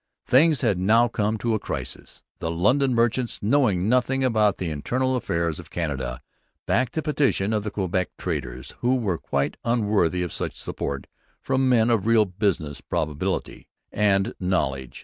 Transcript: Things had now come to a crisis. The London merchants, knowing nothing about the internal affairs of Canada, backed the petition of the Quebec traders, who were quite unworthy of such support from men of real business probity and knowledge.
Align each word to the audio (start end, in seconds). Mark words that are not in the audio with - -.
Things 0.25 0.61
had 0.61 0.79
now 0.79 1.07
come 1.07 1.37
to 1.37 1.53
a 1.53 1.59
crisis. 1.59 2.23
The 2.39 2.49
London 2.49 2.95
merchants, 2.95 3.43
knowing 3.43 3.87
nothing 3.87 4.23
about 4.23 4.57
the 4.57 4.71
internal 4.71 5.15
affairs 5.15 5.59
of 5.59 5.69
Canada, 5.69 6.23
backed 6.65 6.93
the 6.93 7.03
petition 7.03 7.53
of 7.53 7.63
the 7.63 7.69
Quebec 7.69 8.09
traders, 8.17 8.73
who 8.79 8.95
were 8.95 9.19
quite 9.19 9.57
unworthy 9.63 10.23
of 10.23 10.33
such 10.33 10.55
support 10.59 11.05
from 11.39 11.69
men 11.69 11.91
of 11.91 12.07
real 12.07 12.25
business 12.25 12.81
probity 12.81 13.67
and 13.91 14.33
knowledge. 14.39 14.97